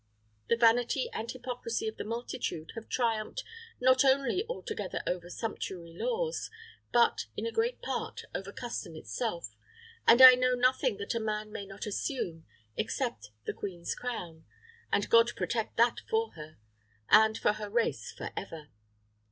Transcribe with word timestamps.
The 0.49 0.57
vanity 0.57 1.11
and 1.13 1.29
hypocrisy 1.29 1.87
of 1.87 1.97
the 1.97 2.03
multitude 2.03 2.71
have 2.73 2.89
triumphed 2.89 3.43
not 3.79 4.03
only 4.03 4.43
altogether 4.49 5.03
over 5.05 5.29
sumptuary 5.29 5.93
laws, 5.95 6.49
but, 6.91 7.27
in 7.37 7.45
a 7.45 7.51
great 7.51 7.83
part, 7.83 8.23
over 8.33 8.51
custom 8.51 8.95
itself 8.95 9.55
and 10.07 10.19
I 10.19 10.33
know 10.33 10.55
nothing 10.55 10.97
that 10.97 11.13
a 11.13 11.19
man 11.19 11.51
may 11.51 11.67
not 11.67 11.85
assume, 11.85 12.47
except 12.75 13.29
the 13.45 13.53
queen's 13.53 13.93
crown, 13.93 14.43
and 14.91 15.07
God 15.07 15.35
protect 15.35 15.77
that 15.77 15.99
for 16.09 16.31
her, 16.31 16.57
and 17.09 17.37
for 17.37 17.53
her 17.53 17.69
race 17.69 18.11
forever! 18.11 18.69